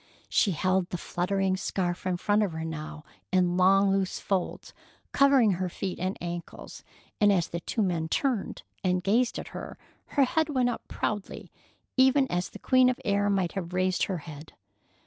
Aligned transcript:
She 0.29 0.53
held 0.53 0.89
the 0.89 0.97
fluttering 0.97 1.55
scarf 1.55 2.07
in 2.07 2.17
front 2.17 2.41
of 2.41 2.53
her 2.53 2.65
now, 2.65 3.03
in 3.31 3.55
long 3.55 3.91
loose 3.91 4.17
folds 4.17 4.73
covering 5.11 5.51
her 5.51 5.69
feet 5.69 5.99
and 5.99 6.17
ankles, 6.19 6.83
and 7.19 7.31
as 7.31 7.47
the 7.49 7.59
two 7.59 7.83
men 7.83 8.09
turned 8.09 8.63
and 8.83 9.03
gazed 9.03 9.37
at 9.37 9.49
her 9.49 9.77
her 10.17 10.23
head 10.23 10.49
went 10.49 10.69
up 10.69 10.81
proudly, 10.87 11.51
even 11.97 12.25
as 12.31 12.49
the 12.49 12.57
queen 12.57 12.89
of 12.89 12.95
the 12.95 13.05
air 13.05 13.29
might 13.29 13.51
have 13.51 13.73
raised 13.75 14.05
her 14.05 14.17
head. 14.25 14.53